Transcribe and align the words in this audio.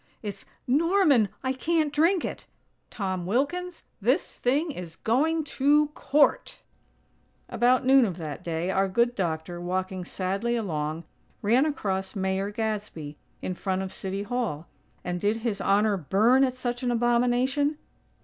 It's 0.23 0.45
'Norman! 0.65 1.29
I 1.43 1.53
can't 1.53 1.93
drink 1.93 2.25
it'! 2.25 2.47
Tom 2.89 3.27
Wilkins, 3.27 3.83
this 4.01 4.35
thing 4.37 4.71
is 4.71 4.95
going 4.95 5.43
to 5.43 5.89
court!!" 5.89 6.55
About 7.47 7.85
noon 7.85 8.03
of 8.05 8.17
that 8.17 8.43
day, 8.43 8.71
our 8.71 8.87
good 8.87 9.13
doctor, 9.13 9.61
walking 9.61 10.03
sadly 10.03 10.55
along, 10.55 11.03
ran 11.43 11.67
across 11.67 12.15
Mayor 12.15 12.49
Gadsby, 12.49 13.19
in 13.43 13.53
front 13.53 13.83
of 13.83 13.93
City 13.93 14.23
Hall; 14.23 14.65
and 15.03 15.21
did 15.21 15.37
His 15.45 15.61
Honor 15.61 15.97
"burn" 15.97 16.43
at 16.43 16.55
such 16.55 16.81
an 16.81 16.89
abomination? 16.89 17.77